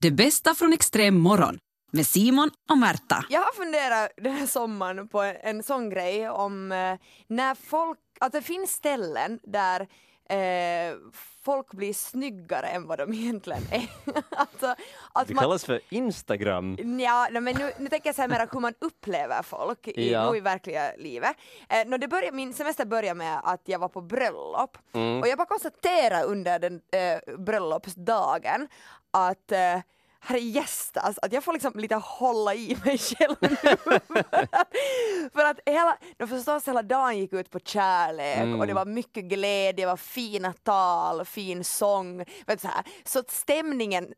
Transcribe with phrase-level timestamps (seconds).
[0.00, 1.58] Det bästa från extrem morgon
[1.92, 3.24] med Simon och Märta.
[3.30, 6.94] Jag har funderat den här sommaren på en, en sån grej om eh,
[7.26, 9.80] när folk, att det finns ställen där
[10.30, 10.96] eh,
[11.44, 13.90] folk blir snyggare än vad de egentligen är.
[14.30, 14.74] alltså,
[15.12, 16.76] att Det man, kallas för Instagram.
[17.00, 20.36] Ja, men nu, nu tänker jag så här mer hur man upplever folk i, Ja.
[20.36, 21.36] i verkliga livet.
[21.68, 25.20] Eh, nå, det började, min semester började med att jag var på bröllop Mm.
[25.20, 28.68] och jag bara konstaterade under den eh, bröllopsdagen
[29.10, 29.80] att eh,
[30.20, 33.48] herre gästas, att jag får liksom lite hålla i mig själv nu.
[35.32, 39.24] för, att, hela, då förstås hela dagen gick ut på kärlek och det var mycket
[39.24, 42.24] glädje, det var fina tal, fin sång.
[42.46, 42.84] Vet så, här.
[43.04, 44.12] så stämningen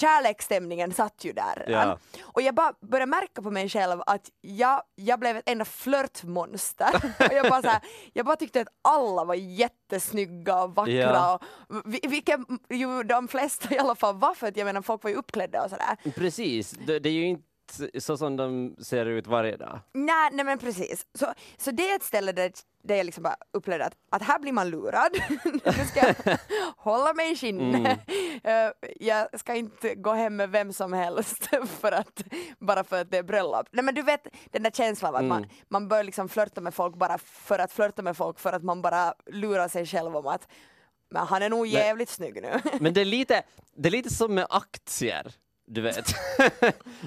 [0.00, 1.88] Kärleksstämningen satt ju där redan.
[1.88, 1.98] Ja.
[2.22, 6.94] Och jag bara började märka på mig själv att jag, jag blev ett enda flörtmonster.
[7.18, 7.80] och jag, bara så här,
[8.12, 10.92] jag bara tyckte att alla var jättesnygga och vackra.
[10.94, 11.40] Ja.
[11.68, 15.10] Och, vilket ju de flesta i alla fall var för att jag menar folk var
[15.10, 15.96] ju uppklädda och sådär.
[16.14, 19.80] Precis, det, det är ju inte så som de ser ut varje dag.
[19.92, 21.06] Nej, nej men precis.
[21.18, 22.52] Så, så det är ett ställe där,
[22.84, 25.10] där jag liksom bara upplevde att, att här blir man lurad.
[25.44, 26.38] nu ska jag
[26.76, 28.00] hålla mig i skinnet.
[28.44, 31.48] Eh, jag ska inte gå hem med vem som helst
[31.80, 32.22] för att,
[32.58, 33.66] bara för att det är bröllop.
[33.70, 36.74] Nej men du vet den där känslan av att man, man bör liksom flörta med
[36.74, 40.26] folk bara för att flörta med folk för att man bara lurar sig själv om
[40.26, 40.48] att
[41.10, 42.60] men han är nog jävligt snygg nu.
[42.80, 43.42] Men det är lite,
[43.76, 45.32] det är lite som med aktier.
[45.66, 46.14] Du vet.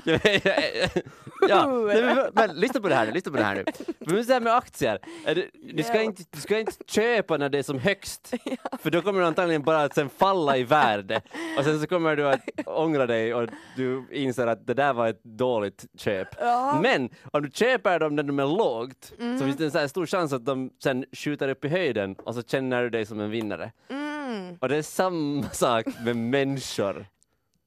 [1.49, 3.63] Ja, nej, men, men lyssna på det här nu, lyssna på det här nu.
[3.99, 7.57] Men så här med aktier, det, du, ska inte, du ska inte köpa när det
[7.57, 8.33] är som högst,
[8.79, 11.21] för då kommer du antagligen bara att sen falla i värde
[11.57, 15.07] och sen så kommer du att ångra dig och du inser att det där var
[15.07, 16.27] ett dåligt köp.
[16.39, 16.79] Ja.
[16.81, 19.87] Men om du köper dem när de är lågt så finns det en så här
[19.87, 23.19] stor chans att de sen skjuter upp i höjden och så känner du dig som
[23.19, 23.71] en vinnare.
[23.89, 24.57] Mm.
[24.61, 27.05] Och det är samma sak med människor.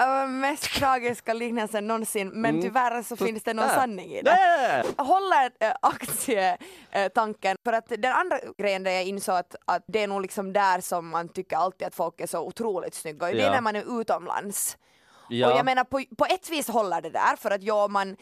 [0.01, 2.63] Uh, mest tragiska liknelsen någonsin men Mm.
[2.63, 3.75] tyvärr så finns det någon där.
[3.75, 4.31] sanning i det.
[4.31, 4.85] Där!
[5.05, 10.07] Håller äh, aktietanken för att den andra grejen där jag insåg att, att det är
[10.09, 13.43] nog liksom där som man tycker alltid att folk är så otroligt snygga och det
[13.43, 14.77] är när man är utomlands.
[15.31, 15.53] Ja.
[15.53, 18.17] Och jag menar på, på ett vis håller det där för att ja, man,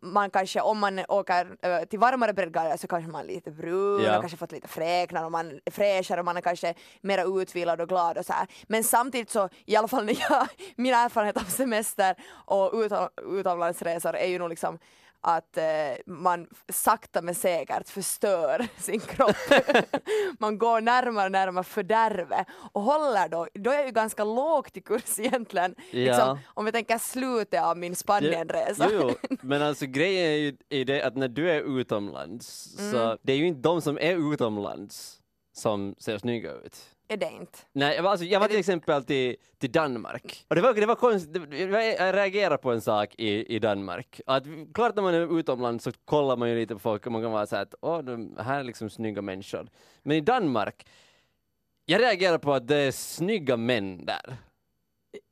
[0.00, 4.02] man kanske om man åker äh, till varmare breddgrader så kanske man är lite brun
[4.02, 4.16] Ja.
[4.16, 7.80] och kanske fått lite fräknar och man är fräschare och man är kanske mer utvilad
[7.80, 8.46] och glad och så här.
[8.68, 12.14] Men samtidigt så i alla fall när jag, min erfarenhet av semester
[12.46, 13.08] och utom,
[13.38, 14.78] utomlandsresor är ju nog liksom
[15.24, 15.64] att eh,
[16.06, 19.36] man sakta men säkert förstör sin kropp.
[20.38, 24.76] man går närmare och närmare fördärvet och håller då, då är jag ju ganska lågt
[24.76, 25.74] i kurs egentligen.
[25.78, 25.84] Ja.
[25.98, 28.88] Liksom, om vi tänker slutet av min Spanienresa.
[28.92, 32.92] Jo, jo, men alltså grejen är ju är det att när du är utomlands, Mm.
[32.92, 35.20] så det är ju inte de som är utomlands
[35.52, 36.76] som ser snygga ut.
[37.08, 37.58] Är det inte?
[37.72, 40.44] Nej, jag var, alltså, jag var till exempel till, till Danmark.
[40.48, 44.20] Och det var, det var konstigt, jag reagerade på en sak i, i Danmark.
[44.26, 44.44] Att,
[44.74, 47.32] klart när man är utomlands så kollar man ju lite på folk och man kan
[47.32, 49.68] vara så här att åh, de här är liksom snygga människor.
[50.02, 50.86] Men i Danmark,
[51.84, 54.36] jag reagerar på att det är snygga män där.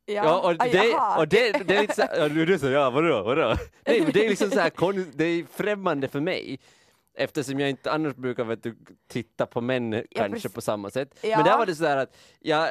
[0.05, 3.23] Ja, och, Aj, det, och det, det är lite så ja, du, säger ja, vadå,
[3.23, 3.57] vadå?
[3.87, 6.59] Nej, men det är liksom så här, det är främmande för mig.
[7.15, 8.77] Eftersom jag inte annars brukar vet du,
[9.09, 10.53] titta på män kanske precis.
[10.53, 11.19] på samma sätt.
[11.23, 11.37] Ja.
[11.37, 12.69] Men där var det så där att jag,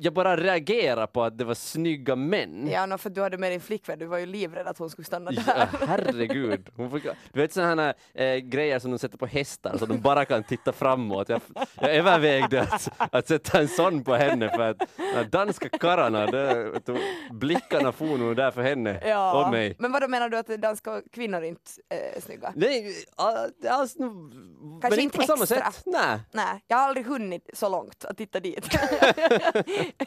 [0.00, 2.68] jag bara reagerar på att det var snygga män.
[2.72, 5.04] Ja, no, för du hade med din flickvän, du var ju livrädd att hon skulle
[5.06, 5.86] stanna Ja, där.
[5.86, 6.68] herregud.
[6.76, 7.94] Hon fick, du vet sådana här
[8.34, 11.28] eh, grejer som de sätter på hästar så de bara kan titta framåt.
[11.28, 11.40] Jag,
[11.80, 16.86] jag övervägde att, att sätta en sån på henne för att danska karlarna, det, vet
[16.86, 16.96] du,
[17.32, 19.44] blickarna for nog där för henne Ja.
[19.44, 19.76] och mig.
[19.78, 22.52] Men vad menar du att danska kvinnor inte är snygga?
[22.56, 25.72] Nej, all- alls, men Kanske inte på inte samma extra.
[25.72, 25.82] sätt.
[25.86, 26.20] Nej.
[26.32, 28.68] Nej, jag har aldrig hunnit så långt att titta dit.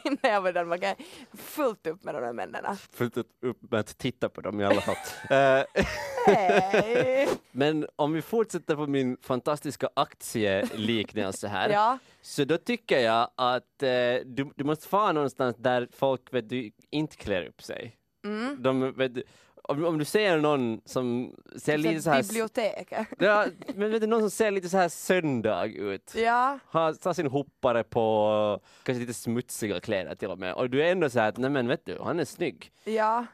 [0.04, 0.82] Innan jag var i Danmark.
[0.82, 0.96] Jag
[1.32, 2.76] fullt upp med de där männen.
[2.92, 3.32] Fullt upp
[3.70, 4.96] med att titta på dem i alla fall.
[7.52, 11.68] Men om vi fortsätter på min fantastiska aktieliknelse här.
[11.68, 13.88] Ja, Så då tycker jag att eh,
[14.24, 17.96] du, du måste vara någonstans där folk vet du, inte klär upp sig.
[18.24, 18.62] mm.
[18.62, 19.14] De, vet
[19.62, 22.22] om, om du ser någon som ser lite så här...
[22.22, 23.08] Biblioteket.
[23.18, 26.14] Ja, men vet du, någon som ser lite så här söndag ut.
[26.16, 30.54] Ja, Har, tar sin hoppare på kanske lite smutsiga kläder till och med.
[30.54, 32.72] Och du är ändå så här att nej men vet du, han är snygg.
[32.84, 33.26] ja.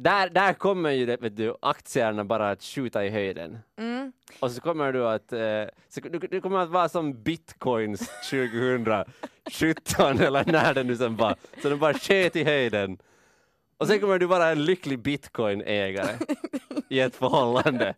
[0.00, 3.58] Där, där kommer ju vet du, aktierna bara att skjuta i höjden.
[3.78, 4.12] Mm.
[4.40, 10.18] Och så kommer du att, eh, så du, du kommer att vara som bitcoins 2017
[10.20, 11.36] eller när det nu sen var.
[11.62, 12.98] Så den bara sköt i höjden.
[13.78, 16.18] Och sen kommer du vara en lycklig bitcoin-ägare
[16.88, 17.94] i ett förhållande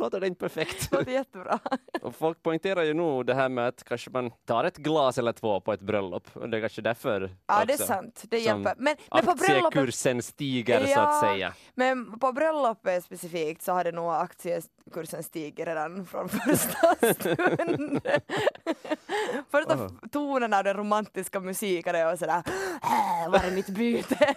[0.00, 0.90] låter inte perfekt.
[0.90, 1.58] Det låter jättebra.
[2.02, 5.32] Och folk poängterar ju nog det här med att kanske man tar ett glas eller
[5.32, 6.28] två på ett bröllop.
[6.32, 8.22] Och det är kanske därför Ja, det är också sant.
[8.28, 8.74] Det hjälper.
[8.78, 11.00] Men, men på bröllopet aktiekursen stiger så Ja.
[11.00, 11.52] att säga.
[11.74, 18.00] Men på bröllopet specifikt så hade nog aktiekursen stigit redan från första stund.
[19.50, 19.88] första Aha.
[20.12, 22.42] tonen av den romantiska musiken är sådär,
[22.82, 24.34] "Äh, var är mitt byte?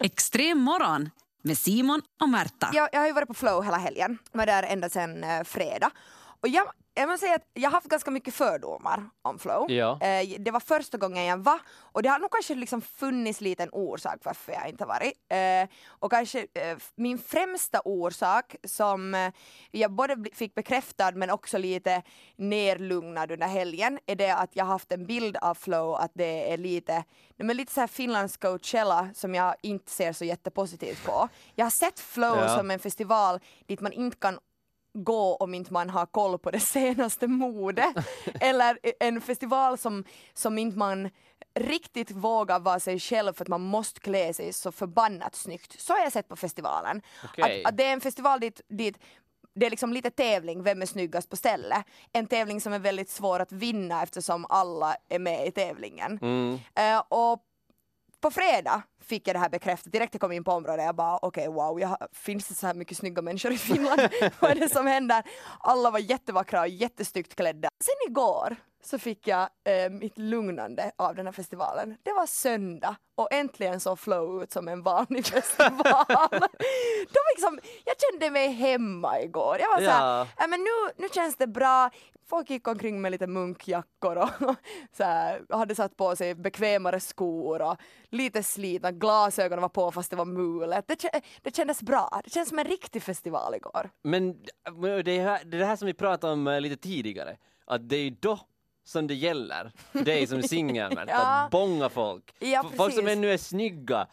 [0.00, 1.10] Extrem morgon
[1.46, 2.70] med Simon och Märta.
[2.72, 5.90] jag, jag har ju varit på flow hela helgen, var där ända sedan eh, fredag.
[6.40, 6.66] Och jag,
[6.96, 9.70] jag måste säga att jag har haft ganska mycket fördomar om flow.
[9.70, 9.98] Ja.
[10.02, 13.68] Eh, det var första gången jag var och det har nog kanske liksom funnits liten
[13.72, 15.12] orsak varför jag inte varit.
[15.28, 19.32] Eh, och kanske eh, min främsta orsak som eh,
[19.70, 22.02] jag både fick bekräftad men också lite
[22.36, 26.52] nerlugnad under helgen är det att jag har haft en bild av flow att det
[26.52, 27.04] är lite,
[27.36, 31.28] men lite så här Finlands Coachella som jag inte ser så jättepositivt på.
[31.54, 32.56] Jag har sett flow Ja.
[32.56, 34.38] som en festival dit man inte kan
[34.96, 37.96] gå om inte man har koll på det senaste modet.
[38.40, 40.04] Eller en festival som,
[40.34, 41.10] som inte man
[41.54, 45.80] riktigt vågar vara sig själv för att man måste klä sig så förbannat snyggt.
[45.80, 47.02] Så har jag sett på festivalen.
[47.24, 47.64] Okej.
[47.64, 48.98] Att, att det är en festival dit, dit
[49.54, 51.84] det är liksom lite tävling, vem är snyggast på stället?
[52.12, 56.18] En tävling som är väldigt svår att vinna eftersom alla är med i tävlingen.
[56.22, 56.58] Mm.
[56.74, 57.42] Eh, och
[58.20, 61.18] på fredag fick jag det här bekräftat, direkt jag kom in på området, jag bara
[61.22, 64.00] okej wow, jag, har- finns det så här mycket snygga människor i Finland?
[64.40, 65.22] Vad är det som händer?
[65.60, 67.68] Alla var jättevackra och jättesnyggt klädda.
[67.84, 71.96] Sen igår så fick jag eh, mitt lugnande av den här festivalen.
[72.02, 76.04] Det var söndag och äntligen såg flow ut som en vanlig festival.
[77.08, 79.56] De liksom, jag kände mig hemma igår.
[79.60, 79.90] Jag var Ja.
[79.90, 81.90] såhär, ja, men nu, nu känns det bra.
[82.28, 84.30] Folk gick omkring med lite munkjackor och
[84.96, 87.76] så här, hade satt på sig bekvämare skor och
[88.10, 90.84] lite slitna glasögon var på fast det var mulet.
[90.88, 91.04] Det,
[91.42, 92.20] det kändes bra.
[92.24, 93.90] Det kändes som en riktig festival igår.
[94.04, 94.42] Men
[95.04, 97.36] det är, det är det här som vi pratade om eh, lite tidigare,
[97.66, 98.38] att det är då
[98.86, 101.48] som det gäller för dig som singel, Ja.
[101.50, 102.34] bånga folk.
[102.38, 104.06] Ja, folk som ännu är snygga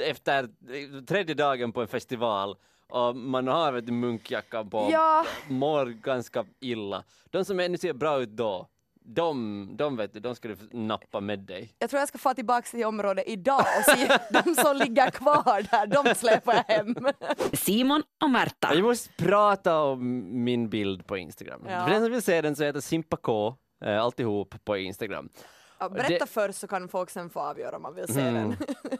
[0.00, 2.56] efter eh, tredje dagen på en festival
[2.88, 5.26] och man har vet, munkjackan på Ja.
[5.48, 7.04] mår ganska illa.
[7.30, 8.66] De som ännu ser bra ut då,
[9.04, 11.72] de, de vet du, de ska du nappa med dig.
[11.78, 15.66] Jag tror jag ska få tillbaka till området idag och se de som ligger kvar
[15.70, 16.96] där, de släpar jag hem.
[17.52, 18.74] Simon och Märta.
[18.74, 21.62] Jag måste prata om min bild på Instagram.
[21.68, 21.84] Ja.
[21.84, 25.28] För den som vill se den så heter Simpa K, eh, alltihop på Instagram.
[25.78, 28.34] Ja, berätta Det- först så kan folk sen få avgöra om man vill se Mm.
[28.34, 28.56] den.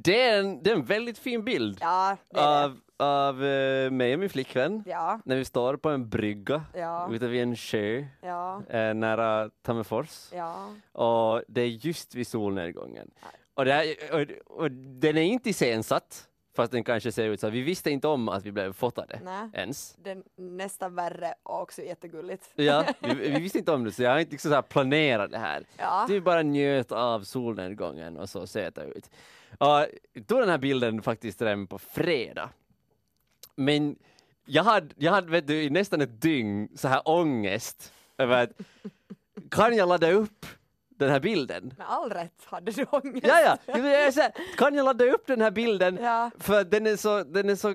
[0.00, 2.64] Det är en, det är en väldigt fin bild Ja, är det.
[2.64, 7.08] av, av eh, mig och min flickvän Ja, när vi står på en brygga ja,
[7.12, 10.28] ute vid en sjö ja, eh, nära Tammerfors
[10.92, 13.10] och det är just vid solnedgången.
[13.54, 16.27] Och, det är, och, och den är inte iscensatt
[16.58, 17.50] fast den kanske ser ut så.
[17.50, 19.48] Vi visste inte om att vi blev fotade Nej.
[19.52, 19.96] ens.
[20.02, 22.50] Det är nästan värre och också jättegulligt.
[22.54, 25.30] Ja, vi, vi visste inte om det så jag har inte liksom så här planerat
[25.30, 25.64] det här.
[25.76, 26.06] Ja.
[26.08, 29.10] Vi bara njöt av solnedgången och så ser det ut.
[29.58, 32.50] Och jag tog den här bilden faktiskt redan på fredag.
[33.54, 33.96] Men
[34.44, 38.50] jag hade, jag hade vet du, i nästan ett dygn så här ångest över att
[39.50, 40.46] kan jag ladda upp
[40.98, 41.74] den här bilden?
[41.78, 43.26] Med all rätt hade du ångest.
[43.26, 45.98] Ja, ja, kan jag ladda upp den här bilden?
[46.02, 46.30] Ja.
[46.38, 47.74] För den är så, den är så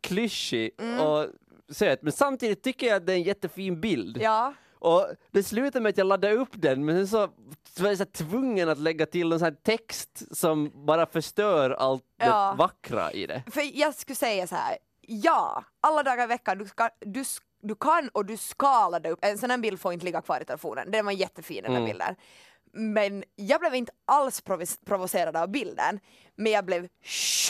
[0.00, 1.00] klyschig Mm.
[1.00, 1.26] och
[1.72, 4.18] söt, men samtidigt tycker jag att det är en jättefin bild.
[4.20, 7.98] Ja, Och det slutade med att jag laddade upp den, men sen så var jag
[7.98, 12.50] så tvungen att lägga till någon sån text som bara förstör allt Ja.
[12.50, 13.42] det vackra i det.
[13.52, 14.76] för jag skulle säga så här.
[15.00, 19.10] ja, alla dagar i veckan, du, ska, du, sk- du kan och du ska ladda
[19.10, 21.72] upp, en sån här bild får inte ligga kvar i telefonen, den var jättefin den
[21.72, 21.90] här Mm.
[21.90, 22.14] bilden.
[22.72, 24.42] Men jag blev inte alls
[24.86, 26.00] provocerad av bilden,
[26.36, 26.88] men jag blev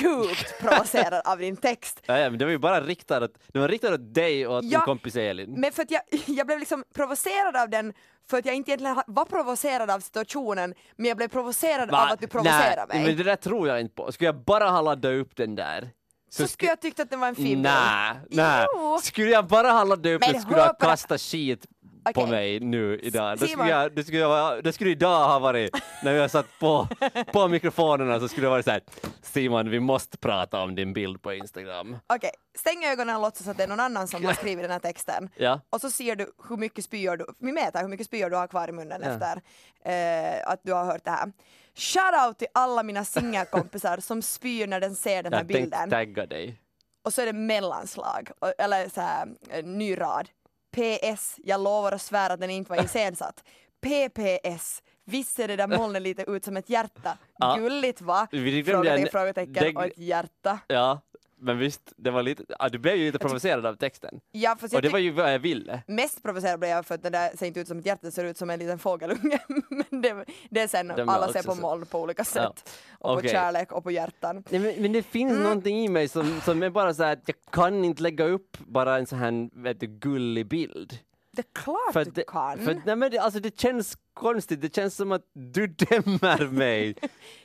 [0.00, 2.00] sjukt provocerad av din text.
[2.06, 4.56] Ja, ja, men det var ju bara riktat åt, det var riktat åt dig och
[4.56, 5.60] åt Ja, din kompis Elin.
[5.60, 7.92] Men för att jag, jag blev liksom provocerad av den
[8.30, 12.04] för att jag inte egentligen var provocerad av situationen, men jag blev provocerad Va?
[12.06, 13.06] av att du provocerar Nej, mig.
[13.06, 14.12] men det där tror jag inte på.
[14.12, 15.90] Skulle jag bara ha laddat upp den där
[16.30, 17.62] så skulle jag tyckt att det var en fin bild.
[17.62, 18.66] Nej, nej.
[19.02, 21.66] Skulle jag bara ha laddat upp Men skulle jag kasta skit
[22.04, 22.30] på Okej.
[22.30, 23.38] mig nu idag.
[23.38, 26.46] Det skulle, jag, det, skulle jag, det skulle idag ha varit, när vi har satt
[26.58, 26.88] på,
[27.32, 28.80] på mikrofonerna så skulle det varit såhär
[29.22, 31.96] Simon, vi måste prata om din bild på Instagram.
[32.14, 34.78] Okej, stäng ögonen och låtsas att det är någon annan som har skrivit den här
[34.78, 35.28] texten.
[35.36, 35.60] Ja.
[35.70, 38.46] Och så ser du hur mycket spyor du, vi mäter hur mycket spyor du har
[38.46, 39.10] kvar i munnen Ja.
[39.10, 39.40] efter
[39.84, 41.32] eh, att du har hört det här.
[41.74, 45.90] Shoutout till alla mina singelkompisar som spyr när den ser den här Jag tänkte bilden.
[45.90, 46.60] tagga dig.
[47.04, 50.28] Och så är det mellanslag, eller så här, eh, ny rad.
[50.72, 53.44] PS, jag lovar och svär att den inte var iscensatt.
[53.82, 57.18] PPS, visst ser det där molnet lite ut som ett hjärta?
[57.38, 57.56] Ja.
[57.56, 58.26] Gulligt va?
[58.32, 60.58] Vi Frågetecken, en- frågetecken det- och ett hjärta.
[60.68, 61.00] Ja,
[61.40, 64.20] men visst, det var lite, ah, du blev ju lite provocerad av texten.
[64.32, 65.82] Ja, fast Och det var ju vad jag ville.
[65.86, 68.12] mest provocerad blev jag för att det där ser inte ut som ett hjärta, det
[68.12, 69.38] ser ut som en liten fågelunge.
[69.90, 72.70] Men det, det är sen Den var alla ser på så- mål på olika sätt.
[72.98, 73.22] Och Okej.
[73.22, 74.44] på kärlek och på hjärtan.
[74.50, 75.42] Nej, men, men det finns Mm.
[75.42, 78.56] någonting i mig som, som är bara så här att jag kan inte lägga upp
[78.58, 80.98] bara en sån här vet du, gullig bild.
[81.32, 82.58] Det är klart För du det, kan.
[82.58, 86.94] för, nej, men det, alltså, det känns konstigt, det känns som att du dömer mig.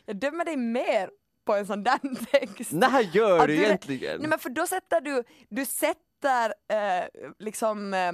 [0.06, 1.10] Jag dömer dig mer
[1.46, 2.00] på en sån där
[2.32, 2.72] text.
[2.72, 4.20] När gör du du- egentligen?
[4.20, 7.08] Nej men för då sätter du, du sätter eh,
[7.40, 8.12] liksom eh,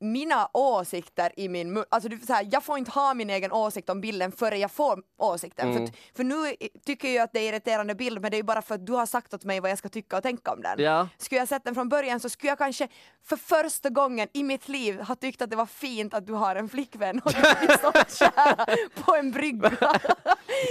[0.00, 1.84] mina åsikter i min mun.
[1.88, 4.70] Alltså du, så här, jag får inte ha min egen åsikt om bilden före jag
[4.70, 5.70] får åsikten.
[5.70, 5.86] Mm.
[5.86, 8.62] För, för nu tycker jag att det är irriterande bild men det är ju bara
[8.62, 10.80] för att du har sagt åt mig vad jag ska tycka och tänka om den.
[10.82, 11.08] Ja.
[11.18, 12.88] Skulle jag sett den från början så skulle jag kanske
[13.24, 16.56] för första gången i mitt liv ha tyckt att det var fint att du har
[16.56, 18.66] en flickvän och du blir så kära
[19.04, 19.70] på en brygga.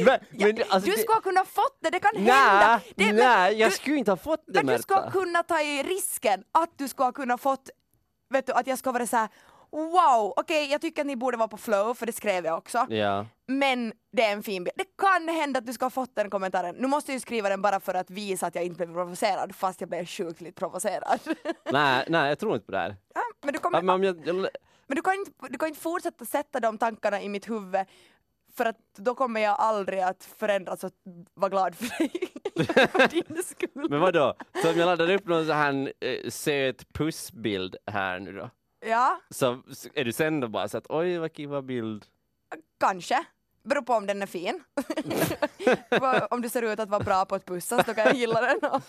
[0.06, 2.82] Men, men, alltså, du skulle ha kunnat fått det, det kan Nej, hända.
[2.96, 5.12] Det, nej, jag du- skulle inte ha fått det men du ska Märta.
[5.12, 7.70] kunna ta i risken att du ska kunna fått,
[8.30, 9.30] vet du, att jag ska vara så här.
[9.72, 12.86] Wow, okej jag tycker att ni borde vara på flow för det skrev jag också.
[12.90, 13.26] Ja.
[13.48, 14.74] Men det är en fin bild.
[14.78, 16.76] Det kan hända att du ska ha fått den kommentaren.
[16.76, 19.56] Nu måste jag ju skriva den bara för att visa att jag inte blev provocerad
[19.56, 21.20] fast jag blev sjukligt provocerad.
[21.72, 22.96] Nej, nej, jag tror inte på det här.
[23.16, 24.36] ja, men du, kommer, Ja, men jag, jag,
[24.88, 27.86] men du, kan inte, du kan inte fortsätta sätta de tankarna i mitt huvud
[28.58, 30.92] för att då kommer jag aldrig att förändras och
[31.34, 32.12] vara glad för dig.
[32.66, 33.90] För din skull.
[33.90, 34.34] men vadå?
[34.62, 38.50] Så om jag laddar upp någon sån här eh, söt pussbild här nu då?
[38.86, 42.06] Ja, Så så är du sen då bara så att oj vad kiva bild.
[42.80, 43.24] kanske.
[43.68, 44.64] Beror på om den är fin.
[46.30, 48.58] Om du ser ut att vara bra på att pussas då kan jag gilla den.
[48.72, 48.82] Och,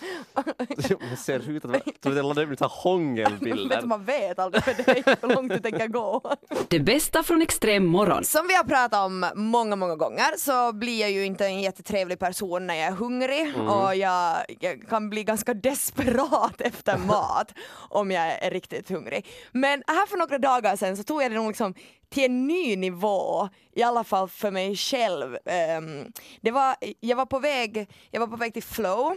[1.11, 3.80] Jag ser ut att vara, tror jag laddar upp så här vet hångelbilder.
[3.80, 6.37] du, man vet aldrig för det är hur långt du tänker gå.
[6.68, 8.25] Det bästa från extrem morgon.
[8.25, 12.18] Som vi har pratat om många, många gånger så blir jag ju inte en jättetrevlig
[12.18, 17.54] person när jag är hungrig och jag, jag kan bli ganska desperat efter mat
[17.88, 19.26] om jag är riktigt hungrig.
[19.52, 21.75] Men här för några dagar sedan så tog jag det nog liksom
[22.11, 25.38] till en ny nivå, i alla fall för mig själv.
[25.45, 29.17] Ehm, det var, jag, var på väg, jag var på väg till Flow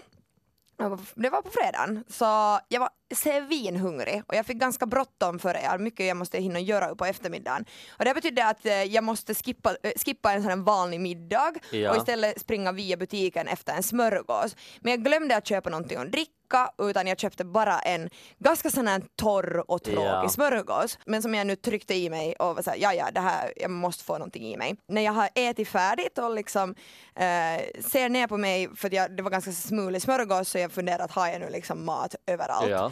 [1.16, 5.70] Det var på fredagen, så jag var svinhungrig och jag fick ganska bråttom för jag
[5.70, 7.66] har mycket jag måste hinna göra på eftermiddagen.
[8.00, 11.92] Och det betydde att eh, jag måste skippa, eh, skippa en sån vanlig middag Ja.
[11.92, 14.56] och istället springa via butiken efter en smörgås.
[14.80, 16.32] Men jag glömde att köpa någonting att dricka
[16.78, 20.30] utan jag köpte bara en ganska sån här torr och tråkig Ja.
[20.30, 21.00] smörgås.
[21.06, 23.72] Men som jag nu tryckte i mig och var såhär, ja ja det här, jag
[23.72, 24.76] måste få någonting i mig.
[24.88, 26.76] När jag har ätit färdigt och liksom
[27.16, 30.72] eh, ser ner på mig, för att jag, det var ganska smulig smörgås så jag
[30.72, 32.70] funderar att har jag nu liksom mat överallt?
[32.70, 32.92] Ja.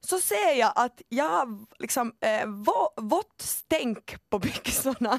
[0.00, 1.46] Så ser jag att jag har
[1.78, 5.18] liksom eh, vå, vått stänk på byxorna.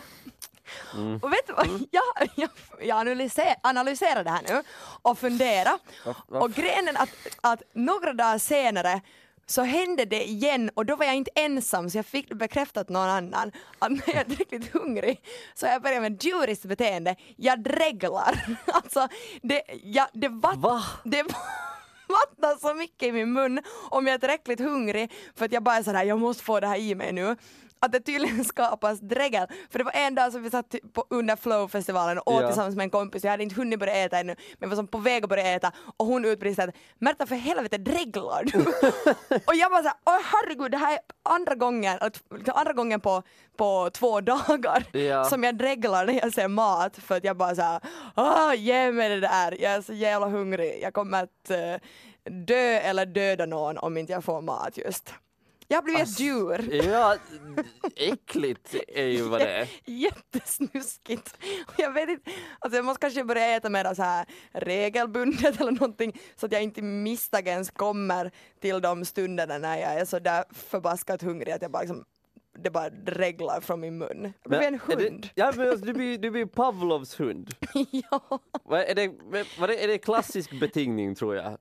[0.93, 1.19] Mm.
[1.21, 4.63] Och vet du vad, jag, jag, jag analyser, analyserar det här nu
[5.01, 5.79] och funderar.
[6.27, 7.09] Och grejen att,
[7.41, 9.01] att några dagar senare
[9.47, 13.09] så hände det igen och då var jag inte ensam så jag fick bekräftat någon
[13.09, 15.21] annan att när jag är riktigt hungrig
[15.53, 18.57] så jag börjat med djuriskt beteende, jag dreglar.
[18.65, 19.07] Alltså
[19.41, 20.83] det, jag, det, vatt, Va?
[21.03, 21.23] det
[22.41, 23.59] vattnar så mycket i min mun
[23.89, 26.67] om jag är tillräckligt hungrig för att jag bara är sådär, jag måste få det
[26.67, 27.35] här i mig nu.
[27.79, 29.47] Att det tydligen skapas dregel.
[29.69, 32.47] För det var en dag som vi satt på, under Flow-festivalen och åt Ja.
[32.47, 34.97] tillsammans med en kompis, jag hade inte hunnit börja äta ännu, men var som på
[34.97, 38.59] väg att börja äta och hon utbrister att Märta för helvete dreglar du?
[39.47, 43.23] och jag bara såhär, åh herregud det här är andra gången, att- andra gången på,
[43.57, 45.25] på två dagar Ja.
[45.25, 47.79] som jag dreglar när jag ser mat för att jag bara såhär,
[48.15, 51.75] ah, ge mig det där, jag är så jävla hungrig, jag kommer att eh,
[52.45, 55.13] dö eller döda någon om inte jag får mat just.
[55.67, 56.69] Jag har blivit ett djur.
[56.91, 57.15] Ja,
[57.95, 59.67] äckligt är ju vad det är.
[59.85, 61.37] Jättesnuskigt.
[61.77, 66.19] Jag vet inte, alltså jag måste kanske börja äta mer så här regelbundet eller någonting
[66.35, 68.31] så att jag inte misstagens kommer
[68.61, 72.05] till de stunderna när jag är så där förbaskat hungrig att jag bara liksom
[72.59, 74.33] det bara reglar från min mun.
[74.43, 75.29] Jag blir en är det- hund.
[75.35, 77.49] Ja, men alltså, du blir, du blir Pavlovs hund.
[77.91, 78.39] ja.
[78.69, 81.57] Är det, är, är det klassisk betingning tror jag?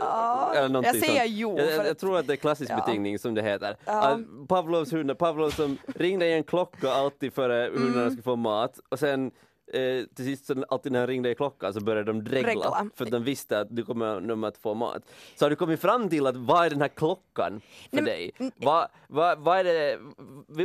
[0.00, 1.30] Ja, Eller jag säger sånt.
[1.38, 2.76] jo, Jag, jag, tror att det är klassisk Ja.
[2.76, 3.76] betingning som det heter.
[3.84, 4.18] Ja.
[4.48, 8.10] Pavlovs hund, Pavlov som ringde i en klocka alltid före hundarna Mm.
[8.10, 9.30] skulle få mat och sen
[9.74, 13.04] eh, till sist så alltid när han ringde i klockan så började de dregla, för
[13.04, 15.02] att de visste att du kommer nummer att få mat.
[15.36, 18.48] Så har du kommit fram till att vad är den här klockan för Nej, men-
[18.48, 18.52] dig?
[18.56, 19.98] Vad, vad, vad, är det,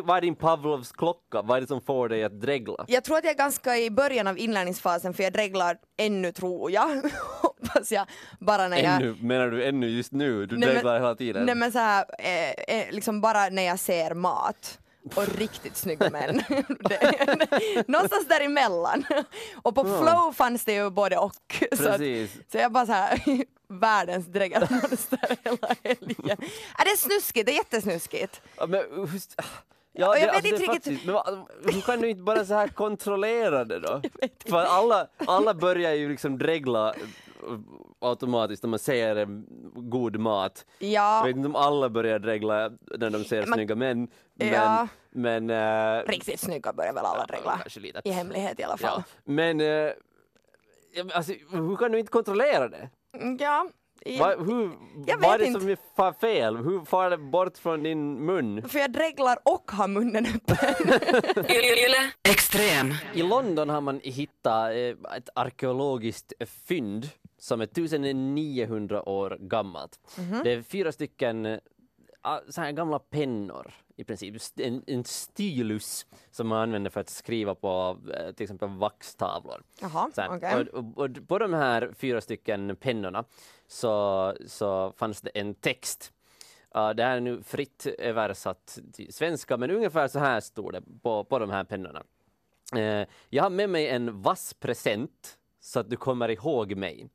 [0.01, 1.41] vad är din Pavlovs klocka?
[1.41, 2.85] Vad är det som får dig att dregla?
[2.87, 6.71] Jag tror att jag är ganska i början av inlärningsfasen för jag dreglar ännu tror
[6.71, 6.87] jag.
[7.41, 8.07] Hoppas jag.
[8.39, 10.45] Bara när jag Ännu, menar du ännu just nu?
[10.45, 11.45] Du Nej, men- dreglar hela tiden?
[11.45, 14.79] Nej men så här, eh, eh, liksom bara när jag ser mat.
[15.15, 16.43] Och riktigt snygga män.
[16.79, 19.05] Det- Någonstans däremellan.
[19.61, 21.63] Och på flow fanns det ju både och.
[21.77, 22.01] Så, att,
[22.51, 23.19] så jag bara så här,
[23.67, 26.17] världens dräggelmonster hela helgen.
[26.77, 28.41] Ja, det är snuskigt, det är jättesnuskigt.
[28.57, 28.81] Ja, men,
[29.13, 29.35] just,
[29.93, 31.05] ja, Och jag det, vet alltså, inte det riktigt- faktiskt,
[31.65, 34.01] men hur kan du inte bara så här kontrollera det då?
[34.49, 36.93] För alla, alla börjar ju liksom dregla
[38.01, 39.25] automatiskt när man ser eh,
[39.75, 40.65] god mat.
[40.79, 44.07] Jag Ja, vet inte om alla börjar dregla när de ser Man- snygga män.
[44.33, 44.87] Men, Ja.
[45.11, 47.59] men eh, riktigt snygga börjar väl alla dregla.
[47.75, 48.01] Lite.
[48.03, 49.03] I hemlighet i alla fall.
[49.07, 49.13] Ja.
[49.23, 49.93] Men eh, ja,
[51.03, 52.89] men alltså, hur kan du inte kontrollera det?
[53.39, 53.69] Ja.
[54.01, 54.71] i- Va, hur,
[55.07, 55.59] Jag vad är det inte.
[55.59, 56.57] som är fel?
[56.57, 58.69] Hur far det bort från din mun?
[58.69, 60.57] För jag dreglar och har munnen öppen.
[62.29, 62.93] Extrem.
[63.13, 66.33] I London har man hittat eh, ett arkeologiskt
[66.67, 67.09] fynd
[67.45, 69.99] som är 1900 år gammalt.
[70.17, 70.43] Mhm.
[70.43, 71.59] Det är fyra stycken eh,
[72.49, 74.35] så här gamla pennor i princip.
[74.55, 79.63] En, en stylus som man använder för att skriva på eh, till exempel vaxtavlor.
[79.81, 80.55] Jaha, okej.
[80.55, 83.23] och, och, och på de här fyra stycken pennorna
[83.67, 86.11] så, så fanns det en text.
[86.75, 90.81] Uh, det här är nu fritt översatt till svenska, men ungefär så här står det
[91.01, 92.03] på, på de här pennorna.
[92.75, 97.09] Eh, jag har med mig en vass present så att du kommer ihåg mig.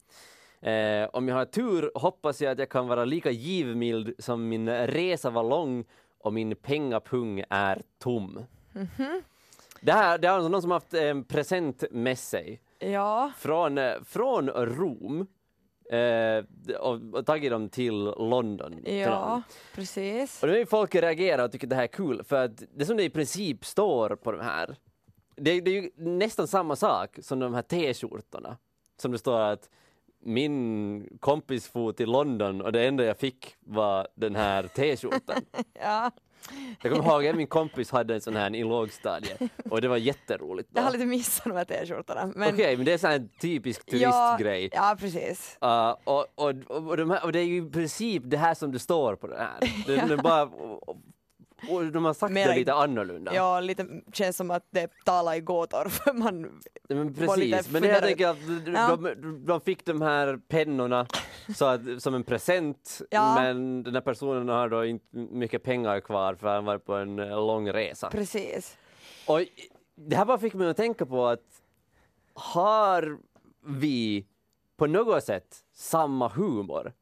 [0.61, 4.69] Eh, om jag har tur hoppas jag att jag kan vara lika givmild som min
[4.69, 5.85] resa var lång
[6.19, 8.45] och min pengapung är tom.
[9.81, 13.93] Det här det är alltså någon som haft en present med sig Ja, från, eh,
[14.05, 15.27] från Rom
[15.91, 16.45] eh,
[16.81, 18.81] och, och tagit dem till London.
[18.85, 19.43] ja,
[19.75, 20.43] precis.
[20.43, 22.97] Och är ju folk reagerar och tycker det här är kul för att det som
[22.97, 24.77] det i princip står på de här
[25.41, 28.57] det, det är ju nästan samma sak som de här t-skjortorna.
[28.97, 29.69] Som det står att
[30.23, 35.43] min kompis for till London och det enda jag fick var den här t-skjortan.
[35.81, 36.11] Ja,
[36.83, 39.97] Jag kommer ihåg att min kompis hade en sån här i lågstadiet och det var
[39.97, 40.69] jätteroligt.
[40.73, 40.87] jag då.
[40.87, 42.33] har lite missat de här t-skjortorna.
[42.37, 44.71] Men Okej, men det är här en typisk ja, turistgrej.
[44.73, 45.59] ja, precis.
[45.65, 48.73] Uh, och, och, och, de här, och det är ju i princip det här som
[48.73, 49.59] det står på den här.
[49.87, 50.51] Det, det är bara,
[51.71, 53.35] och, de har sagt Mera- det lite annorlunda.
[53.35, 58.03] Ja, lite känns som att det talar i gåtor för man men precis, men jag
[58.03, 58.97] tänker att de, Ja.
[58.97, 61.07] de, de fick de här pennorna
[61.57, 63.35] så att, som en present Ja.
[63.35, 67.19] men den här personen har då inte mycket pengar kvar för han var på en
[67.19, 68.11] eh, lång resa.
[68.11, 68.77] precis.
[69.27, 69.41] Och
[69.97, 71.63] det här bara fick mig att tänka på att
[72.35, 73.19] har
[73.67, 74.27] vi
[74.77, 76.93] på något sätt samma humor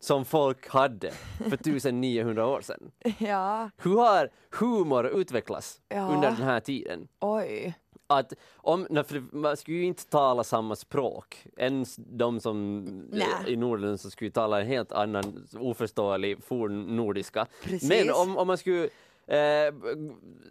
[0.00, 2.90] som folk hade för 1900 år sedan?
[3.18, 6.06] Ja, Hur har humor utvecklats Ja.
[6.08, 7.08] under den här tiden?
[7.20, 7.74] oj.
[8.06, 11.46] Att om, för man skulle ju inte tala samma språk.
[11.56, 13.26] Ens de som Nej.
[13.46, 17.46] i Norden så skulle tala en helt annan oförståelig fornnordiska.
[17.62, 17.88] Precis.
[17.88, 18.84] Men om, om man skulle
[19.26, 19.74] eh,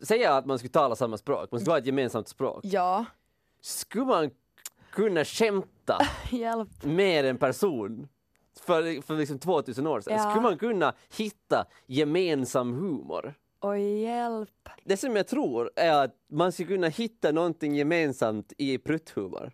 [0.01, 2.59] säga att man skulle tala samma språk, man skulle ha ett gemensamt språk.
[2.63, 3.05] Ja,
[3.61, 4.29] Skulle man
[4.91, 5.97] kunna skämta
[6.83, 8.07] med en person
[8.61, 10.13] för, för liksom 2000 år sedan?
[10.13, 10.19] Ja.
[10.29, 13.33] Skulle man kunna hitta gemensam humor?
[13.61, 14.69] Oj, hjälp.
[14.83, 19.51] Det som jag tror är att man skulle kunna hitta någonting gemensamt i prutthumor.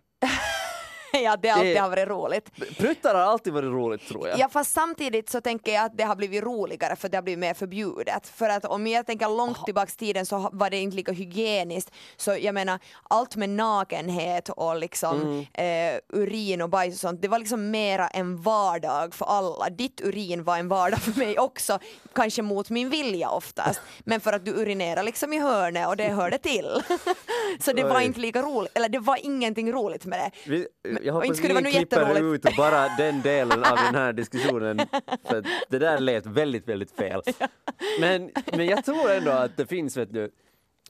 [1.22, 2.50] Ja, det alltid Det- har varit roligt.
[2.78, 4.38] Pruttar har alltid varit roligt tror jag.
[4.38, 7.38] Ja fast samtidigt så tänker jag att det har blivit roligare för det har blivit
[7.38, 8.28] mer förbjudet.
[8.28, 11.90] För att om jag tänker långt tillbaks i tiden så var det inte lika hygieniskt.
[12.16, 12.78] Så jag menar
[13.10, 15.94] allt med nakenhet och liksom Mm.
[15.94, 19.70] eh, urin och bajs och sånt det var liksom mera en vardag för alla.
[19.70, 21.78] Ditt urin var en vardag för mig också,
[22.14, 23.80] kanske mot min vilja oftast.
[24.04, 26.82] Men för att du urinerar liksom i hörnet och det hörde till.
[27.60, 30.50] så det var inte lika roligt, eller det var ingenting roligt med det.
[30.50, 30.66] Vi,
[31.06, 34.78] jag och inte hoppas skulle något klipper ut bara den delen av den här diskussionen.
[35.24, 37.22] För det där lät väldigt, väldigt fel.
[38.00, 40.30] Men, men jag tror ändå att det finns, vet du,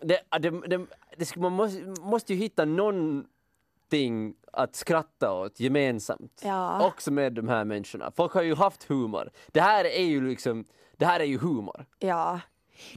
[0.00, 6.42] det, det, det, det, man måste, måste ju hitta någonting att skratta åt gemensamt.
[6.44, 6.86] Ja.
[6.86, 8.10] Också med de här människorna.
[8.10, 9.30] Folk har ju haft humor.
[9.46, 10.64] Det här är ju liksom,
[10.96, 11.86] det här är ju humor.
[11.98, 12.40] Ja.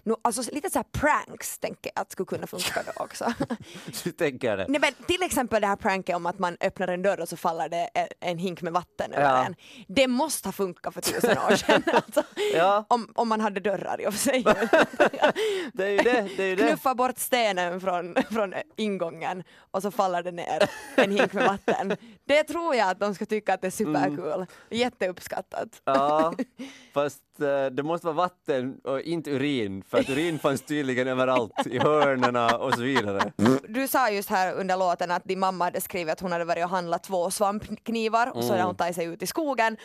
[0.03, 3.33] No, alltså lite så här pranks tänker jag att skulle kunna funka då också.
[4.03, 4.65] Du tänker det.
[4.69, 7.37] Nej, men till exempel det här pranket om att man öppnar en dörr och så
[7.37, 7.89] faller det
[8.19, 9.45] en, hink med vatten över Ja.
[9.45, 9.55] en.
[9.87, 11.83] Det måste ha funkat för tusen år sedan.
[11.93, 12.23] Alltså,
[12.55, 12.85] Ja.
[12.87, 14.43] om, om man hade dörrar i och för sig.
[15.73, 16.29] Det är ju det.
[16.37, 16.67] det, är det.
[16.67, 21.97] Knuffa bort stenen från, från ingången och så faller det ner en hink med vatten.
[22.25, 24.45] Det tror jag att de ska tycka att det är superkul.
[24.69, 25.81] Jätteuppskattat.
[25.83, 26.33] Ja,
[26.93, 27.21] fast
[27.71, 32.57] det måste vara vatten och inte urin, för att urin fanns tydligen överallt, i hörnerna
[32.57, 33.31] och så vidare.
[33.67, 36.63] Du sa just här under låten att din mamma hade skrivit att hon hade varit
[36.63, 39.77] och handlat två svampknivar och så hade hon tagit sig ut i skogen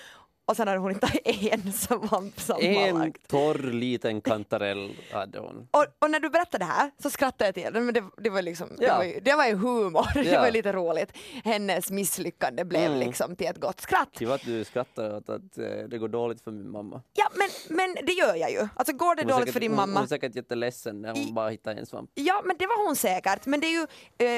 [0.46, 3.28] och sen hade hon inte en svamp En sammanlagt.
[3.28, 5.68] torr liten kantarell hade hon.
[5.70, 8.30] Och, och när du berättade det här så skrattade jag till det, men det, det
[8.30, 8.96] var liksom, det, Ja.
[8.96, 10.38] var ju, det var ju humor, det Ja.
[10.40, 11.12] var ju lite roligt.
[11.44, 12.98] Hennes misslyckande blev Mm.
[12.98, 14.12] liksom till ett gott skratt.
[14.14, 17.02] Till att du skrattar åt att eh, det går dåligt för min mamma.
[17.12, 18.68] Ja men, men det gör jag ju.
[18.76, 20.04] Alltså går det Hon dåligt säkert- för din hon, Hon mamma?
[20.04, 22.10] är säkert jätteledsen när hon I- bara hittar en svamp.
[22.14, 23.86] Ja men det var hon säkert, men det är ju,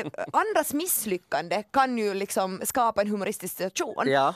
[0.01, 4.05] eh, andras misslyckande kan ju liksom skapa en humoristisk situation.
[4.09, 4.35] Ja.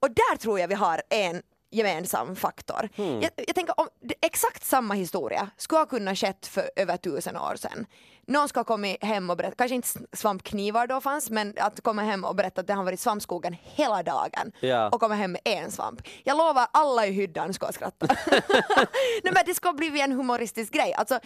[0.00, 2.88] Och där tror jag vi har en gemensam faktor.
[2.96, 3.20] Hmm.
[3.22, 3.88] Jag, jag tänker om
[4.22, 7.86] exakt samma historia skulle ha kunnat skett för över tusen år sedan.
[8.26, 12.02] Någon ska ha kommit hem och berättat, kanske inte svampknivar då fanns, men att komma
[12.02, 14.88] hem och berätta att det har varit svampskogen hela dagen Ja.
[14.88, 16.00] och komma hem med en svamp.
[16.24, 18.06] Jag lovar, alla i hyddan ska skratta.
[19.22, 20.94] Nej men det ska bli en humoristisk grej.
[20.94, 21.20] Alltså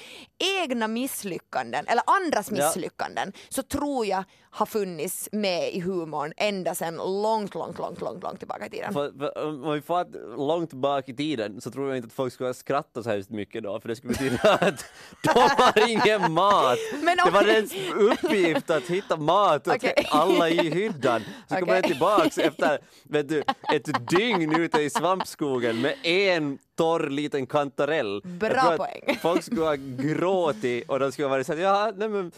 [0.63, 2.67] egna misslyckanden, eller andras Ja.
[2.67, 4.25] misslyckanden, så tror jag
[4.55, 8.93] har funnits med i humorn ända sedan långt, långt, långt, långt, långt tillbaka i tiden.
[8.93, 12.33] För, för, om vi får långt bak i tiden så tror jag inte att folk
[12.33, 14.85] skulle skratta så hemskt mycket då för det skulle betyda att
[15.23, 16.79] de har ingen mat.
[17.03, 21.23] Men det om- var deras uppgift att hitta mat åt alla i hyddan.
[21.49, 21.75] Så kommer Okej.
[21.75, 28.23] jag tillbaks efter vet du, ett dygn ute i svampskogen med en torr liten kantarell.
[28.25, 29.19] Bra poäng.
[29.23, 32.33] Folk skulle ha gråtit och de skulle ha varit såhär, ja nej men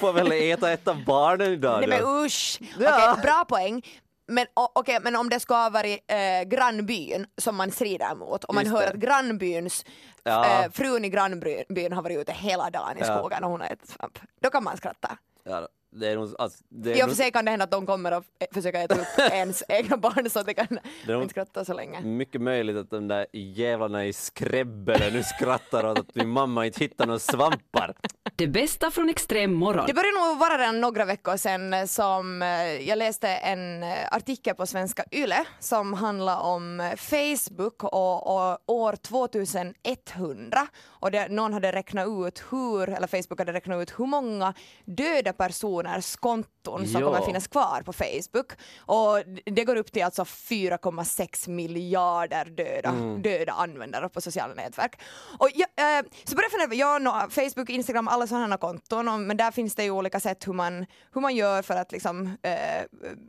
[0.00, 2.60] får väl äta ett av barnen idag Nej men usch!
[2.78, 3.12] Ja.
[3.12, 3.82] Okej, bra poäng.
[4.28, 8.54] Men, okej, men om det ska ha varit eh, grannbyn som man strider mot och
[8.54, 8.88] man Just hör det.
[8.88, 9.84] att grannbyns
[10.22, 10.64] Ja.
[10.64, 13.88] eh, frun i grannbyn har varit ute hela dagen i skogen och hon har ätit
[13.88, 14.18] svamp.
[14.40, 15.18] Då kan man skratta.
[15.44, 15.68] Ja,
[16.00, 17.86] det är nog, alltså, det är I och för sig kan det hända att de
[17.86, 21.64] kommer att försöka äta upp ens egna barn så att det kan Det inte skratta
[21.64, 22.00] så länge.
[22.00, 26.80] Mycket möjligt att de där jävlarna i skräbbelen nu skrattar åt att min mamma inte
[26.80, 27.94] hittar några svampar.
[28.36, 29.84] Det bästa från extrem morgon.
[29.86, 32.48] Det börjar nog vara redan några veckor sedan eh, som eh,
[32.88, 38.96] jag läste en eh, artikel på Svenska Yle som handlar om Facebook och, och år
[38.96, 44.54] 2100 och det, någon hade räknat ut hur, eller Facebook hade räknat ut hur många
[44.84, 45.85] döda personers
[46.16, 47.06] konton som Ja.
[47.06, 53.52] kommer finnas kvar på Facebook och det går upp till alltså 4,6 miljarder döda, döda
[53.52, 55.00] användare på sociala nätverk.
[55.38, 55.68] Och jag,
[55.98, 59.50] eh, så började jag fundera, ja, no, Facebook, Instagram, alla sådana konton, och, men där
[59.50, 62.52] finns det ju olika sätt hur man, hur man gör för att liksom eh,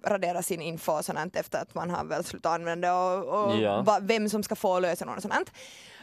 [0.09, 3.81] radera sin info och sånt efter att man har väl slutat använda och, och Ja.
[3.81, 5.51] va, vem som ska få lösenord och sånt.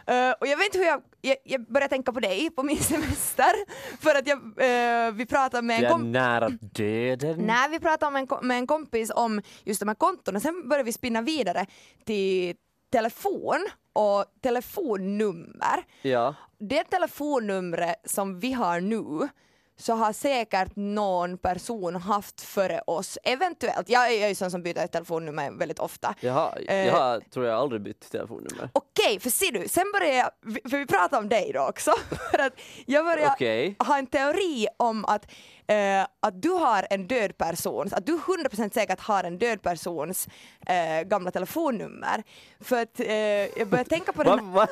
[0.06, 2.78] Eh, och jag vet inte hur jag, jag, jag började tänka på dig på min
[2.92, 3.52] semester
[4.00, 7.38] för att jag, eh, vi pratade med en kompis nära döden.
[7.38, 10.84] Nej, vi pratade med en, med en kompis om just de här kontona, sen började
[10.84, 11.66] vi spinna vidare
[12.04, 12.54] till
[12.92, 15.84] telefon och telefonnummer.
[16.02, 16.34] Ja.
[16.58, 19.28] Det telefonnumret som vi har nu
[19.76, 23.88] så har säkert någon person haft före oss, eventuellt.
[23.88, 26.14] Jag är ju sån som byter telefonnummer väldigt ofta.
[26.20, 26.86] Jag har, Eh.
[26.86, 28.68] jag tror jag aldrig bytt telefonnummer.
[28.72, 30.30] Okej, för ser du, sen började jag,
[30.70, 31.90] för vi pratade om dig då också,
[32.30, 32.52] för att
[32.86, 33.76] jag började Okej.
[33.78, 35.30] ha en teori om att,
[35.66, 40.28] eh, att du har en död persons, att du 100% säkert har en död persons
[40.66, 42.22] eh, gamla telefonnummer.
[42.60, 43.12] För att eh,
[43.58, 44.66] jag började tänka på den va,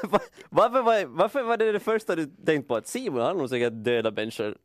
[0.50, 2.76] varför, var, varför var det det första du tänkte på?
[2.76, 4.56] Att Simon har nog säkert döda människor.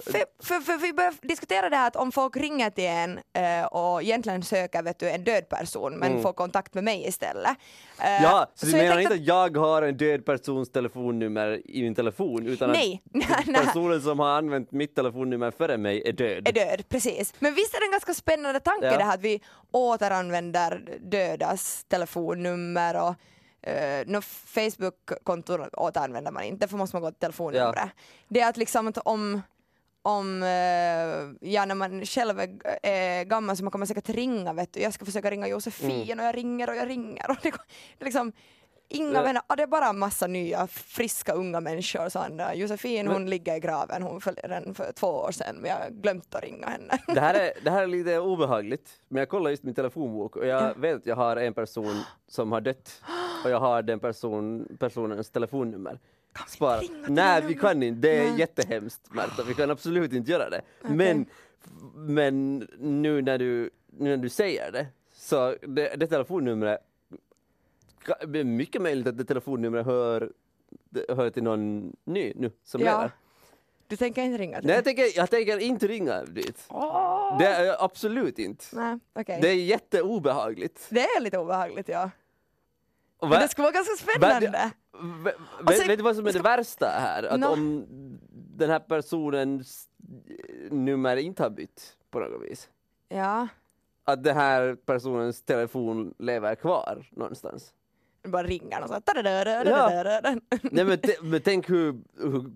[0.00, 3.64] För, för, för vi började diskutera det här att om folk ringer till en eh,
[3.66, 7.56] och egentligen söker vet du, en död person men får kontakt med mig istället.
[8.00, 8.22] Eh, Mm.
[8.22, 11.94] Ja, så du jag menar inte att jag har en död persons telefonnummer i min
[11.94, 13.66] telefon utan Nej, att nej.
[13.66, 16.48] personen som har använt mitt telefonnummer före mig är död?
[16.48, 17.34] är död, precis.
[17.38, 18.98] Men visst är det en ganska spännande tanke Ja.
[18.98, 23.14] det här att vi återanvänder dödas telefonnummer och
[23.68, 27.88] Uh, no, Facebook-konton återanvänder man inte, för måste man gå till telefonnumret.
[28.28, 29.42] Det är att liksom att om,
[30.04, 32.48] om uh, ja, när man själv är,
[32.82, 34.80] är gammal så man kommer säkert ringa, vet du.
[34.80, 37.52] jag ska försöka ringa Josefin och jag ringer och jag ringer och det,
[38.04, 38.32] liksom
[38.88, 39.22] Inga Ja.
[39.22, 42.08] vänner, ah, det är bara en massa nya friska unga människor.
[42.08, 45.70] Så han, Josefin hon ligger i graven, hon föll redan för två år sedan men
[45.70, 46.98] jag har glömt att ringa henne.
[47.06, 50.46] Det här, är, det här är lite obehagligt, men jag kollar just min telefonbok och
[50.46, 53.02] jag vet att jag har en person som har dött
[53.44, 56.00] och jag har den person, personens telefonnummer.
[56.48, 56.80] Spara.
[56.80, 58.08] ringa till Nej, vi kan inte.
[58.08, 58.38] Det är Nej.
[58.40, 60.60] jättehemskt Märta, vi kan absolut inte göra det.
[60.82, 61.26] Men,
[61.94, 66.78] men nu, när du, nu när du säger det, så det, det telefonnumret,
[68.26, 70.32] det är mycket möjligt att det telefonnumret hör,
[71.08, 72.86] hör till någon ny nu som Ja.
[72.86, 73.10] lever.
[73.86, 76.64] Du tänker inte ringa till Nej, jag tänker, jag tänker inte ringa dit.
[76.68, 77.38] Åh!
[77.38, 78.64] Det är absolut inte.
[78.72, 79.38] Nej, okej.
[79.42, 80.86] Det är jätteobehagligt.
[80.88, 82.10] Det är lite obehagligt ja.
[83.20, 84.46] Men va- det skulle vara ganska va- spännande.
[84.64, 84.70] v-
[85.60, 87.22] Och vet, du vad som är det värsta här?
[87.22, 87.48] Att Nå.
[87.52, 87.86] om
[88.56, 89.88] den här personens
[90.70, 92.68] nummer inte har bytt på något vis.
[93.08, 93.48] Ja.
[94.04, 97.72] att den här personens telefon lever kvar någonstans.
[98.22, 100.40] Det bara ringer och så här.
[100.62, 102.50] Nej men, men tänk hur, hur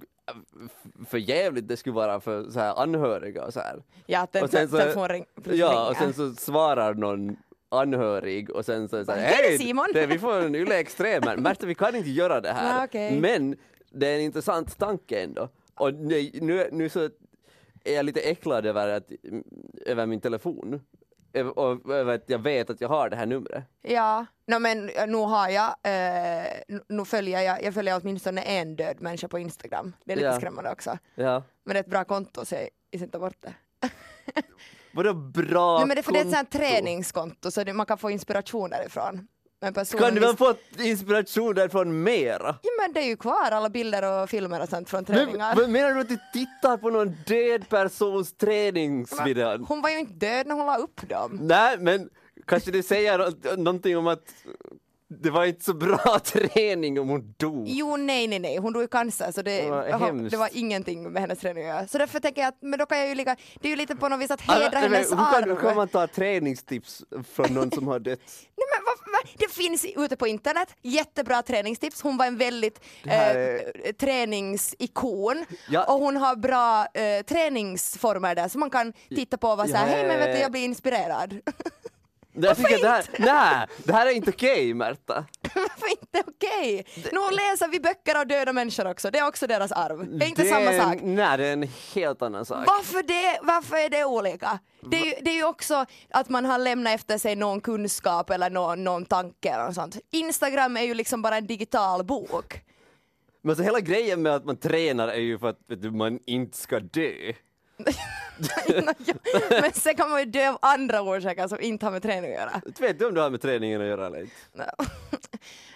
[1.06, 3.82] för jävligt det skulle vara för så här anhöriga och så här.
[4.06, 6.12] Ja, att Och sen en så- telefon ring, Ja, och ringer.
[6.12, 7.36] sen så svarar någon
[7.68, 11.22] anhörig och sen så så här, Hej, hej, Simon!" det, vi får en Yle Extrem
[11.22, 11.36] här.
[11.36, 12.74] Märta, vi kan inte göra det här.
[12.76, 13.20] Nej, okej.
[13.20, 13.56] Men
[13.92, 15.48] det är en intressant tanke ändå.
[15.74, 17.00] Och nu, nu, nu så
[17.84, 19.10] är jag lite äcklad över, att,
[19.86, 20.80] över min telefon.
[21.54, 23.64] Och över att jag vet att jag har det här numret.
[23.82, 29.00] Ja, no, men nu har jag, eh, nu- följer jag, jag följer åtminstone en död
[29.00, 29.92] människa på Instagram.
[30.04, 30.36] Det är lite Ja.
[30.36, 30.98] skrämmande också.
[31.14, 31.42] Ja.
[31.64, 33.54] Men det är ett bra konto så jag inte bort det.
[34.92, 36.58] Vadå bra Nej, men det är för det är ett sånt här konto?
[36.58, 39.28] träningskonto så det, man kan få inspiration därifrån.
[39.60, 42.56] Men personen Kan du väl få inspiration därifrån mera?
[42.62, 45.56] Ja men det är ju kvar alla bilder och filmer och sånt från Men, träningar.
[45.56, 49.64] men menar du att du tittar på någon död persons träningsvideo?
[49.68, 51.38] Hon var ju inte död när hon la upp dem.
[51.42, 52.08] Nej, men
[52.46, 54.24] kanske det säger nå- någonting om att
[55.20, 57.68] det var inte så bra träning om hon dog.
[57.68, 60.30] Jo nej nej nej, hon dog i cancer så det, var hemskt.
[60.30, 61.86] det var ingenting med hennes träning att göra.
[61.86, 63.96] Så därför tänker jag att men då kan jag ju lika, det är ju lite
[63.96, 65.60] på något vis att hedra Alltså, hennes hur, kan, hur arv.
[65.60, 67.02] kan man ta träningstips
[67.32, 68.20] från någon som har dött?
[68.56, 72.02] Nej, men vad, vad, det finns ute på internet, jättebra träningstips.
[72.02, 75.84] Hon var en väldigt eh, träningsikon Ja.
[75.84, 79.86] och hon har bra eh, träningsformer där så man kan titta på och vara såhär,
[79.86, 80.40] hej men vet du eh.
[80.40, 81.40] jag blir inspirerad.
[82.42, 85.24] Jag tycker att det här, nej, det här är inte okej Märta.
[85.54, 86.86] Varför inte okej?
[87.12, 90.18] Nu läser vi böcker av döda människor också, det är också deras arv.
[90.18, 90.98] Det är inte det samma sak.
[91.02, 92.66] Nej, det är en helt annan sak.
[92.66, 94.58] Varför, det, varför är det olika?
[94.80, 98.30] Det är, ju, det är ju också att man har lämnat efter sig någon kunskap
[98.30, 99.98] eller någon, någon tanke eller något sånt.
[100.12, 102.60] Instagram är ju liksom bara en digital bok.
[103.42, 106.58] Men så hela grejen med att man tränar är ju för att du, man inte
[106.58, 107.32] ska dö.
[109.50, 112.38] Men sen kan man ju dö av andra orsaker som inte har med träning att
[112.38, 112.62] göra.
[112.78, 114.34] Vet du om det har med träningen att göra eller inte?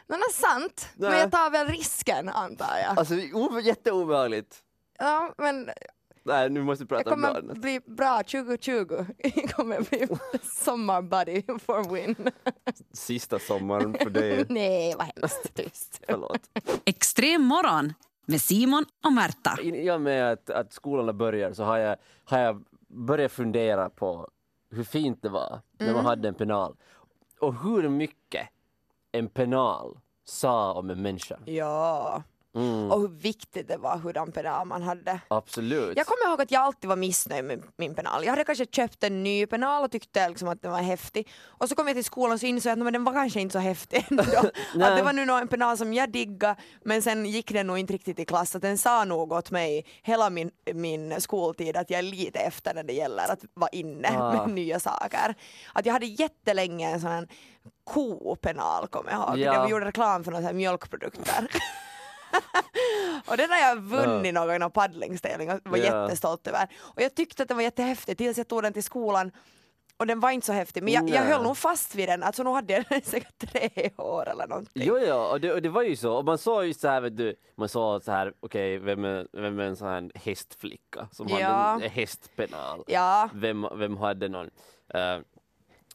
[0.06, 1.20] Men det är sant, men Nej.
[1.20, 2.98] jag tar väl risken antar jag.
[2.98, 3.14] Alltså
[3.62, 4.56] jätteobehagligt.
[4.98, 5.70] Ja, men
[6.24, 7.58] Nej, nu måste vi jag prata om kommer barnet.
[7.58, 9.04] bli bra 2020.
[9.18, 10.08] Jag kommer bli
[10.42, 12.16] sommarbuddy for win.
[12.92, 14.44] Sista sommaren för dig.
[14.48, 15.54] Nej, vad hemskt.
[15.54, 16.00] Tyst.
[16.06, 16.40] Förlåt.
[16.84, 17.92] Extrem morgon
[18.26, 19.58] med Simon och Märta.
[19.62, 24.28] I och med att, att skolorna börjar så har jag, har jag börjat fundera på
[24.70, 25.96] hur fint det var när Mm.
[25.96, 26.76] man hade en penal.
[27.40, 28.48] Och hur mycket
[29.12, 31.38] en penal sa om en människa.
[31.44, 32.22] Ja,
[32.54, 35.20] Mm, och hur viktigt det var hurdan penal man hade.
[35.28, 35.96] absolut.
[35.96, 38.24] Jag kommer ihåg att jag alltid var missnöjd med min penal.
[38.24, 41.28] Jag hade kanske köpt en ny penal och tyckte liksom att den var häftig.
[41.44, 43.40] Och så kom jag till skolan och så insåg jag att men den var kanske
[43.40, 44.22] inte så häftig ändå.
[44.84, 47.92] att det var nu en penal som jag diggade men sen gick den nog inte
[47.92, 48.56] riktigt i klass.
[48.56, 52.74] Att den sa nog åt mig hela min, min skoltid att jag är lite efter
[52.74, 54.32] när det gäller att vara inne Ah.
[54.46, 55.34] med nya saker.
[55.72, 57.28] Att jag hade jättelänge en sån här
[57.84, 59.38] kopenal kommer jag ihåg.
[59.38, 59.64] Ja.
[59.64, 61.48] Vi gjorde reklam för några mjölkprodukter.
[63.26, 65.84] och den har jag vunnit någon gång någon paddlingstävling och var Ja.
[65.84, 66.68] jättestolt över.
[66.80, 69.30] Och jag tyckte att den var jättehäftig tills jag tog den till skolan
[69.96, 72.42] och den var inte så häftig men jag, jag höll nog fast vid den, alltså
[72.42, 74.82] nu hade jag den i säkert tre år eller någonting.
[74.86, 76.12] Jo, ja, och det, och det var ju så.
[76.14, 79.26] Och man såg ju så här, vet du, man såg så här, okej, vem, är,
[79.32, 81.46] vem är en sån här hästflicka som Ja.
[81.46, 82.84] hade en hästpenal?
[82.86, 84.50] Ja, Vem, vem hade någon,
[84.94, 85.18] eh,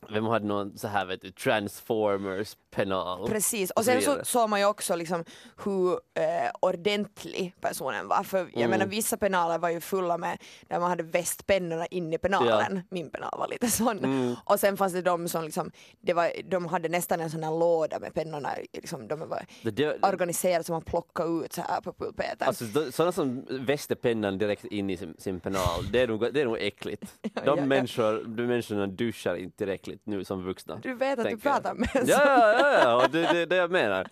[0.10, 3.28] vem hade någon så här, vet du, transformers penal?
[3.30, 3.72] precis.
[3.72, 5.24] Och sen så såg man ju också liksom
[5.64, 8.24] hur eh, ordentlig personen var.
[8.24, 8.70] För jag Mm.
[8.70, 12.82] menar vissa penaler var ju fulla med där man hade västpennorna in i penalen.
[12.90, 13.98] Min penal var lite sån.
[13.98, 14.36] Mm.
[14.46, 17.52] Och sen fanns det de som liksom, det var, de hade nästan en sån här
[17.60, 21.82] låda med pennorna, liksom, de var Det, det, organiserade som man plockade ut så här
[21.82, 22.48] på pulpeten.
[22.48, 26.42] Alltså sådana som väster pennan direkt in i sin, sin penal, det är nog, det
[26.42, 27.04] är nog äckligt.
[27.22, 27.66] De ja, ja.
[27.66, 30.80] människor, de människorna duschar inte tillräckligt nu som vuxna.
[30.84, 33.72] du vet att du pratar med Ja, ja, ja, ja, det är det, det jag
[33.72, 34.08] menar.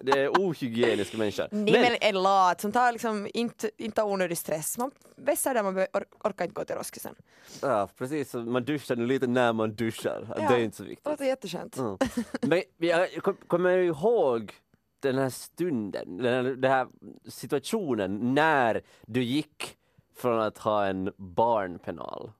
[0.00, 1.48] Det är ohygieniska människor.
[1.50, 4.78] Nej men en lat som tar liksom inte, inte onödig stress.
[4.78, 7.14] Man vässar där man or, orkar inte gå till roskisen.
[7.62, 10.34] ja, precis, så man duschar lite när man duschar.
[10.38, 10.48] Ja.
[10.48, 11.06] Det är inte så Det viktigt.
[11.06, 11.76] låter jätteskönt.
[11.76, 11.96] Mm.
[12.40, 14.52] Men jag kom- kommer ihåg
[15.00, 16.86] den här stunden, den här, den här
[17.28, 19.76] situationen när du gick
[20.16, 22.30] från att ha en barnpenal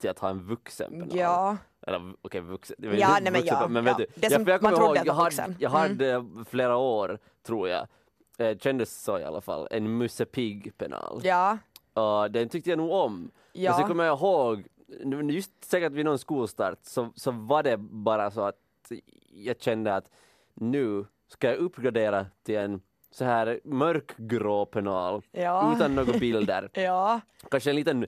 [0.00, 1.16] till att ha en vuxenpenal.
[1.18, 1.56] Ja,
[1.94, 2.76] Eller okej, vuxen.
[2.78, 3.94] Ja, nej, men ja, men ja.
[3.96, 5.56] vet du, Det jag man kommer ihåg, jag hade, vuxen.
[5.58, 7.86] jag hade flera år, tror jag,
[8.38, 11.20] eh, kändes så i alla fall, en Musse Pigg-penal.
[11.24, 11.58] ja,
[11.94, 13.16] Och den tyckte jag nog om.
[13.20, 13.86] Men så ja.
[13.86, 14.66] kommer jag ihåg,
[15.30, 18.56] just säkert vid någon skolstart, så, så var det bara så att
[19.32, 20.04] jag kände att
[20.54, 25.72] nu ska jag uppgradera till en så här mörkgrå penal Ja.
[25.76, 26.70] utan några bilder.
[26.72, 28.06] Ja, Kanske en liten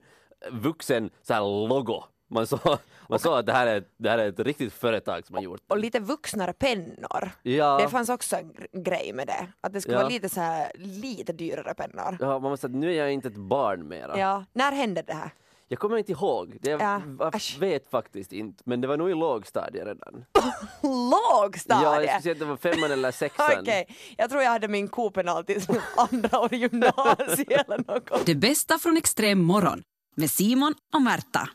[0.51, 2.61] vuxen så här logo Man såg,
[3.13, 5.61] man såg att det här, är, det här är ett riktigt företag som har gjort
[5.69, 7.31] Och lite vuxnare pennor.
[7.43, 9.47] Ja, Det fanns också en gr- grej med det.
[9.61, 10.01] Att det skulle Ja.
[10.01, 12.17] vara lite så här, lite dyrare pennor.
[12.21, 14.19] ja, man måste säga att nu är jag inte ett barn mera.
[14.19, 15.31] Ja, när hände det här?
[15.69, 17.57] Jag kommer inte ihåg, det, jag, Ja, jag äsch.
[17.61, 20.25] vet faktiskt inte, men det var nog i lågstadiet redan.
[20.83, 20.89] Ja,
[21.43, 21.83] Lågstadiet?
[21.85, 23.47] jag skulle säga att det var femman eller sexan.
[23.61, 28.27] Okej, jag tror jag hade min kopenalty som andra år i gymnasiet eller något.
[28.27, 29.83] Det bästa från extrem morgon
[30.17, 31.49] med Simon och Märta.